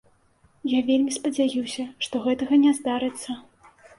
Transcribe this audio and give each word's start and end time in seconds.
Я 0.71 0.79
вельмі 0.87 1.11
спадзяюся, 1.17 1.85
што 2.07 2.23
гэтага 2.25 2.53
не 2.65 2.73
здарыцца. 2.81 3.37